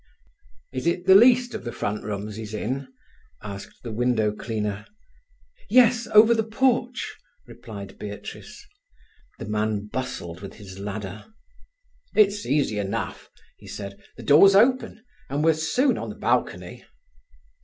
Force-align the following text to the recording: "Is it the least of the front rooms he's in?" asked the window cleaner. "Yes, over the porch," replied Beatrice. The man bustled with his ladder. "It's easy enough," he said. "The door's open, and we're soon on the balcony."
"Is 0.71 0.87
it 0.87 1.05
the 1.05 1.13
least 1.13 1.53
of 1.53 1.63
the 1.63 1.71
front 1.71 2.03
rooms 2.03 2.35
he's 2.37 2.55
in?" 2.55 2.87
asked 3.43 3.83
the 3.83 3.91
window 3.91 4.31
cleaner. 4.31 4.87
"Yes, 5.69 6.07
over 6.07 6.33
the 6.33 6.41
porch," 6.43 7.15
replied 7.45 7.99
Beatrice. 7.99 8.65
The 9.37 9.45
man 9.45 9.85
bustled 9.93 10.41
with 10.41 10.55
his 10.55 10.79
ladder. 10.79 11.27
"It's 12.15 12.47
easy 12.47 12.79
enough," 12.79 13.29
he 13.57 13.67
said. 13.67 14.01
"The 14.17 14.23
door's 14.23 14.55
open, 14.55 15.05
and 15.29 15.43
we're 15.43 15.53
soon 15.53 15.99
on 15.99 16.09
the 16.09 16.15
balcony." 16.15 16.83